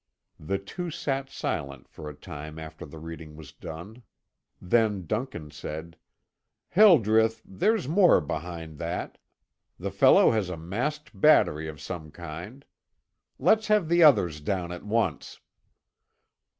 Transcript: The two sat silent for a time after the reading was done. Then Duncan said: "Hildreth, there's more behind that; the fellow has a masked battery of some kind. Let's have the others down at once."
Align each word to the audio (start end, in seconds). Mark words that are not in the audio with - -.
The 0.39 0.57
two 0.57 0.89
sat 0.89 1.29
silent 1.29 1.87
for 1.87 2.09
a 2.09 2.15
time 2.15 2.57
after 2.57 2.87
the 2.87 2.97
reading 2.97 3.35
was 3.35 3.51
done. 3.51 4.01
Then 4.59 5.05
Duncan 5.05 5.51
said: 5.51 5.95
"Hildreth, 6.69 7.43
there's 7.45 7.87
more 7.87 8.19
behind 8.19 8.79
that; 8.79 9.19
the 9.77 9.91
fellow 9.91 10.31
has 10.31 10.49
a 10.49 10.57
masked 10.57 11.11
battery 11.13 11.67
of 11.67 11.79
some 11.79 12.09
kind. 12.09 12.65
Let's 13.37 13.67
have 13.67 13.87
the 13.89 14.01
others 14.01 14.39
down 14.41 14.71
at 14.71 14.83
once." 14.83 15.39